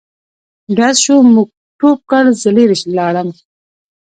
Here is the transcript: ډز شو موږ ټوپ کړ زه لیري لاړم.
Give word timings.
ډز 0.77 0.95
شو 1.05 1.15
موږ 1.33 1.47
ټوپ 1.79 1.99
کړ 2.09 2.23
زه 2.41 2.49
لیري 2.57 2.77
لاړم. 2.97 3.29